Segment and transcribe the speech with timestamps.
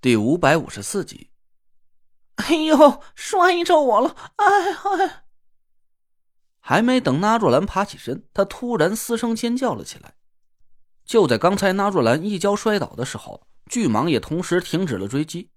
[0.00, 1.30] 第五百五十四集。
[2.36, 4.14] 哎呦，摔着我了！
[4.36, 5.24] 哎哎！
[6.60, 10.14] 还没等纳若兰爬起身，他突然嘶声尖叫了起来。
[11.04, 15.50] 就在刚才，纳若兰一跤摔倒的时候，巨蟒也同时停止了追击。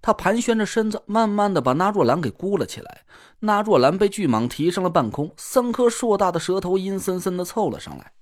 [0.00, 3.04] 他盘旋着身子，慢慢的把纳若兰给箍了起来。
[3.40, 8.12] 纳若兰被巨蟒提上了半空，三颗硕大的舌头阴森森的凑了上来。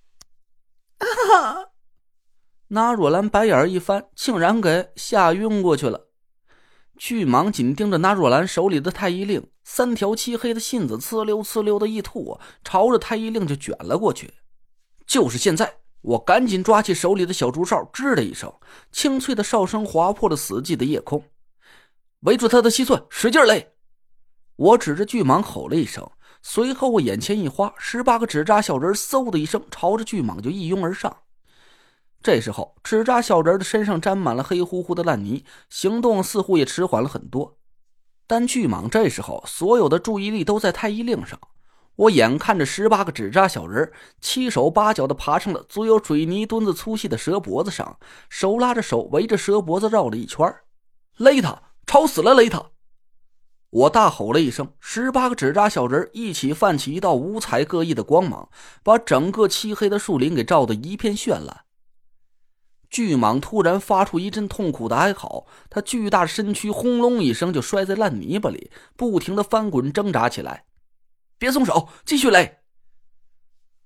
[1.34, 1.65] 啊！
[2.68, 6.08] 那若兰白眼一翻，竟然给吓晕过去了。
[6.96, 14.32] 巨蟒紧盯着那若兰手里的太医令，三条漆黑的信子呲溜呲溜的一吐，朝着太医令就卷了过去。
[15.06, 18.52] 就是现在，我赶紧抓起手里的小竹哨，吱的一声，
[18.90, 21.22] 清脆的哨声划破了死寂的夜空。
[22.20, 23.74] 围住他的七寸，使劲勒！
[24.56, 26.10] 我指着巨蟒吼了一声，
[26.42, 31.14] 随后我眼前一花，十八个纸扎小人嗖的一声朝着巨蟒就一拥而上。
[32.22, 37.56] 这时候，纸扎小人的身上沾满了黑乎乎的烂泥，行动似乎也迟缓了很多。
[38.26, 41.38] 但巨蟒这时候所有的注意力都在太医令上。
[41.94, 50.52] 我眼看着十八个纸扎小人七手八脚的爬上了足有水泥墩子粗细的蛇脖子上，手拉着手围着蛇脖子绕了一圈，
[51.16, 52.66] 勒他，吵死了，勒他！
[53.70, 58.48] 我大吼了一声，十八个纸扎小人一起泛起一道五彩各异的光芒，
[58.82, 61.65] 把整个漆黑的树林给照得一片绚烂。
[62.88, 70.64] 巨蟒突然发出一阵痛苦的哀嚎，它巨大的身躯轰隆一声就摔在烂泥巴里，不停的翻滚挣扎起来。
[71.38, 72.58] 别松手，继续勒！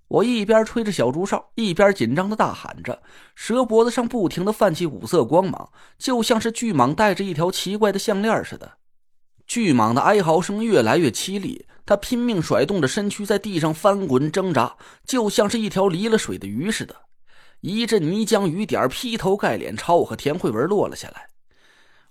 [0.09, 3.03] 我一边吹着小竹哨，一边紧张的大喊着，
[3.34, 8.78] 蛇脖子上不停的泛起五色光芒，就像是巨蟒戴着一条奇怪的项链似的。
[9.47, 16.95] 巨蟒的哀嚎声越来越凄厉，它拼命甩动着身躯在地上翻滚挣扎，就像是一条离了水的鱼似的。
[17.61, 21.28] 一阵泥浆雨点劈头盖脸朝我和田慧文落了下来，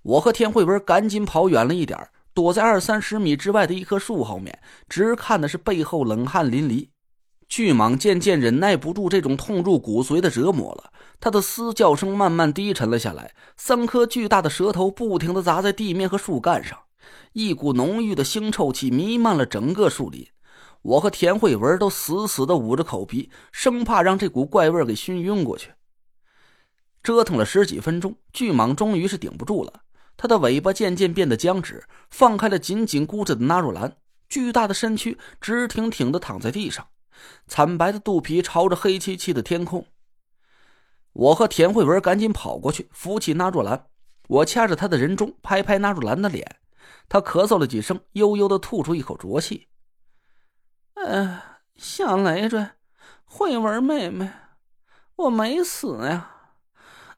[0.03, 1.97] 我和田慧文赶紧跑远了一点，
[2.35, 6.89] 躲在二三十米之外的一棵树后面，直看的是背后冷汗淋漓。
[7.47, 16.77] 巨蟒渐渐忍耐不住这种痛入骨髓的折磨了，它的嘶叫声慢慢低沉了下来，三颗巨大的舌头不停地砸在地面和树干上，
[17.33, 20.27] 一股浓郁的腥臭气弥漫了整个树林。
[20.81, 25.73] 我和田慧文都死死的捂着口鼻，生怕让这股怪味给熏晕过去。
[27.03, 29.81] 折腾了十几分钟，巨蟒终于是顶不住了，
[30.15, 33.97] 它的尾巴渐渐变得僵直，放开了紧紧箍着的纳若兰，
[34.27, 36.87] 巨大的身躯直挺挺的躺在地上，
[37.47, 39.85] 惨白的肚皮朝着黑漆漆的天空。
[41.11, 43.87] 我和田慧文赶紧跑过去扶起纳若兰，
[44.27, 46.57] 我掐着她的人中，拍拍纳若兰的脸，
[47.09, 49.67] 她咳嗽了几声，悠悠的吐出一口浊气。
[51.05, 51.41] 呃，
[51.75, 52.69] 小累赘，
[53.25, 54.31] 慧文妹妹，
[55.15, 56.35] 我没死呀！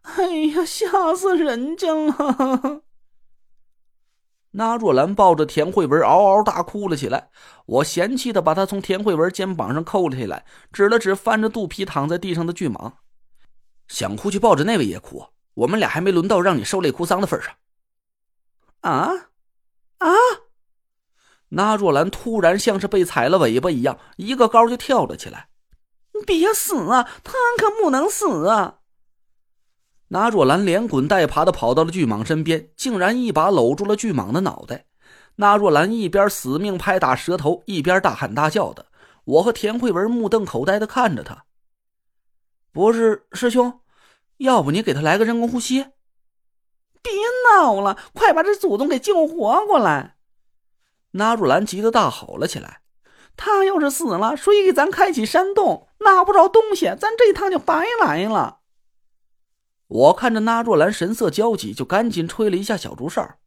[0.03, 2.81] 哎呀，吓死人家了！
[4.51, 7.29] 那若兰抱着田慧文嗷嗷大哭了起来。
[7.65, 12.93] 我嫌弃的把她从田慧文肩膀上扣了下来，指了指翻着肚皮躺在地上的巨蟒
[13.87, 17.55] ：“想哭就抱着那位爷哭，我们俩还没轮到让你受累哭丧的份上。”
[18.81, 19.11] 啊
[19.99, 20.09] 啊！
[21.53, 25.49] 那若兰突然像是被踩了尾巴一样，一个高就跳了起来。
[26.13, 27.09] 你别死啊！
[27.23, 28.79] 他可不能死啊！
[30.09, 34.85] 那若兰连滚带爬的跑到了巨蟒身边，竟然一把搂住了巨蟒的脑袋。
[35.35, 38.87] 那若兰一边死命拍打舌头，一边大喊大叫的。
[39.23, 41.45] 我和田慧文目瞪口呆的看着他。
[42.71, 43.81] 不是师兄，
[44.37, 45.85] 要不你给他来个人工呼吸？
[47.01, 47.11] 别
[47.49, 50.10] 闹了，快把这祖宗给救活过来！
[51.11, 52.81] 纳若兰急得大吼了起来
[53.35, 55.87] ：“他要是死了，谁给咱开启山洞？
[55.99, 58.59] 拿不着东西，咱这一趟就白来了。”
[59.87, 63.39] 我看着纳若兰神色焦急，就赶紧吹了一下小竹哨：“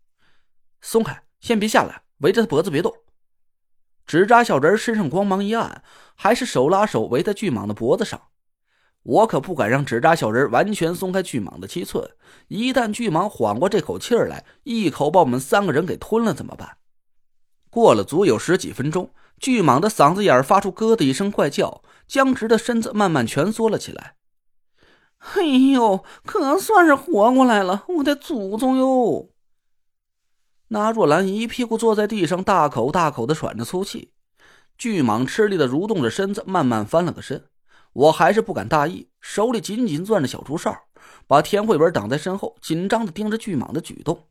[0.83, 2.95] 松开，先别下来，围着他脖子别动。”
[4.07, 5.83] 纸扎小人身上光芒一暗，
[6.15, 8.21] 还是手拉手围在巨蟒的脖子上。
[9.03, 12.11] 我可不敢让纸扎小人完全松开巨蟒的七寸，
[12.49, 16.77] 一旦巨蟒缓过这口气儿来，一口把我们三个人给吞了怎么办？
[17.74, 19.10] 过了足有十几分钟，
[19.41, 24.15] 巨蟒的嗓子眼发出咯的一声怪叫，僵直的身子慢慢蜷缩了起来。
[25.34, 29.28] 哎呦，可算是活过来了，我的祖宗哟！
[30.68, 34.12] 那若兰一屁股坐在地上，大口大口的喘着粗气。
[34.78, 37.44] 巨蟒吃力的蠕动着身子，慢慢翻了个身。
[37.92, 40.72] 我还是不敢大意，手里紧紧攥着小竹哨，
[41.26, 44.28] 把田慧文挡在身后，紧张的盯着巨蟒的举动。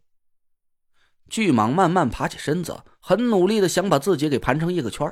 [1.30, 5.12] 巨蟒慢慢爬起身子，很努力的想把自己给盘成一个圈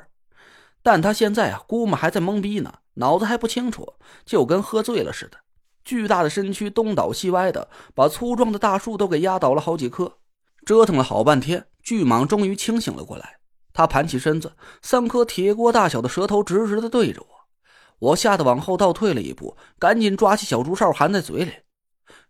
[0.84, 3.94] 但他现在啊，估摸还在懵逼呢，脑子还不清楚，
[4.26, 5.38] 就跟喝醉了似的。
[5.84, 10.18] 巨大的身躯东倒西歪的，把粗壮的大树都给压倒了好几棵。
[10.66, 13.40] 折腾了好半天，巨蟒终于清醒了过来。
[13.74, 17.28] 他盘起身子，三颗铁锅大小的舌头直直的对着我。
[18.00, 21.52] 我吓得往后倒退了一步，赶紧抓起小竹哨含在嘴里：“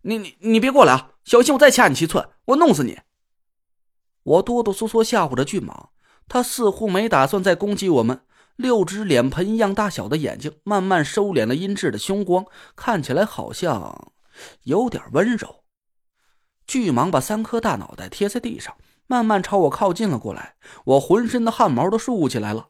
[0.04, 1.12] 你你你别过来啊！
[1.26, 3.00] 小心我再掐你七寸，我弄死你！”
[4.24, 5.90] 我哆哆嗦嗦吓唬着巨蟒，
[6.28, 8.22] 它似乎没打算再攻击我们。
[8.58, 12.46] 六只脸盆一样大小的眼睛慢慢收敛了阴鸷的凶光，
[12.76, 14.14] 看起来好像
[14.64, 15.64] 有点温柔。
[16.68, 18.78] 巨蟒把三颗大脑袋贴在地上，
[19.08, 20.56] 慢慢朝我靠近了过来。
[20.86, 22.68] 我浑身的汗毛都竖起来了。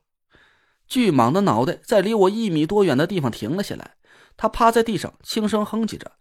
[0.88, 3.96] 巨蟒的脑袋在离我一米多远的地方停了下来，
[4.38, 6.14] 它趴在地上轻声哼唧着，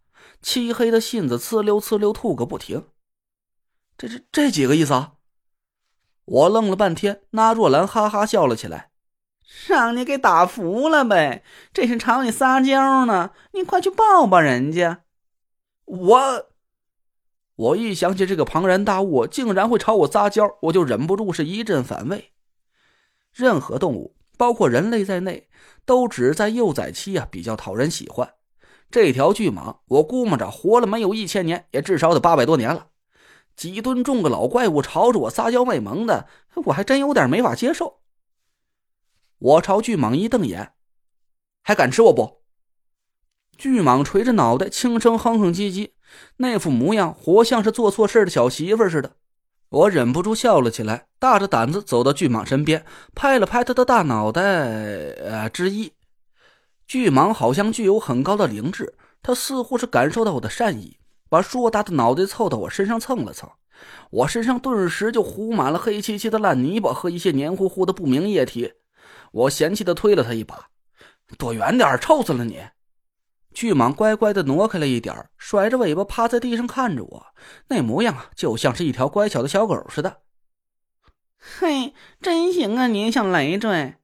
[0.43, 2.87] 漆黑的信子呲溜呲溜吐个不停。
[3.97, 5.13] 这这这几个意思啊？
[6.25, 8.91] 我愣了半天，那若兰哈哈笑了起来。
[9.67, 11.43] 让你给打服了呗！
[11.73, 15.03] 这是朝你撒娇呢，你快去抱抱人家。
[15.87, 16.47] 我，
[17.57, 22.31] 我一想起这个庞然大物竟然会朝我撒娇，我就忍不住是一阵反胃。
[23.33, 25.49] 任何动物，包括人类在内，
[25.85, 28.35] 都只在幼崽期啊比较讨人喜欢。
[28.89, 32.87] 这条巨蟒，我估摸着活了没有一千年，也至少得八百多年了。
[33.61, 36.27] 几吨重的老怪物朝着我撒娇卖萌的，
[36.65, 38.01] 我还真有点没法接受。
[39.39, 40.73] 我朝巨蟒一瞪眼，
[41.61, 42.41] 还敢吃我不？
[43.59, 45.91] 巨蟒垂着脑袋，轻声哼哼唧唧，
[46.39, 49.17] 那副模样活像是做错事的小媳妇似的。
[49.69, 55.93] 我忍不住笑了起来，大着胆子走到巨蟒身边，拍了拍他的大脑袋，呃，之一。
[56.87, 60.97] 巨蟒好像具有很高的灵智，它似乎是感受到我的善意，
[61.31, 63.49] 把硕大的脑袋凑到我身上蹭了蹭，
[64.11, 68.75] 我身上顿时就糊满了黑漆漆的烂泥巴和一些黏糊糊的不明液体。
[69.33, 70.69] 我嫌弃的推了他一把，
[71.39, 72.61] 躲远点臭死了你！
[73.55, 77.27] 巨蟒乖乖的挪开了一点甩着尾巴趴在地上看着我，
[77.69, 80.19] 那模样啊，就像是一条乖巧的小狗似的。
[81.39, 83.95] 嘿，真行啊，你小累赘！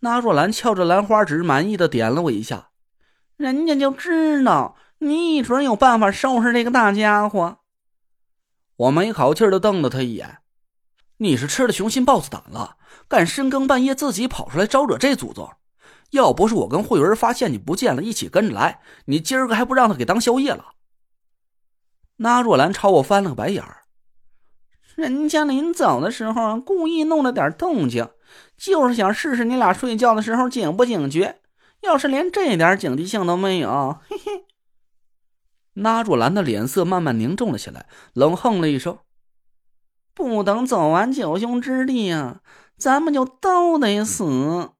[0.00, 2.70] 那若兰翘着兰花指，满意的点了我一下。
[3.36, 7.58] 人家就知道你一准有办法收拾这个大家伙。
[8.76, 10.38] 我没好气的瞪了他一眼。
[11.18, 12.76] 你是吃了雄心豹子胆了，
[13.08, 15.50] 敢深更半夜自己跑出来招惹这祖宗？
[16.10, 20.74] 要不是我跟慧文发现你不见了，一起跟着来，你今儿个还不让他给当宵夜了？
[22.16, 23.82] 那若兰朝我翻了个白眼儿。
[24.94, 28.08] 人家临走的时候故意弄了点动静，
[28.56, 31.40] 就是想试试你俩睡觉的时候警不警觉。
[31.80, 34.44] 要是连这点警惕性都没有，嘿嘿。
[35.76, 38.98] 拉若兰的脸色慢慢凝重了起来，冷哼了一声。
[40.14, 42.40] 不等走完九兄之地啊，
[42.78, 44.70] 咱们就都得死。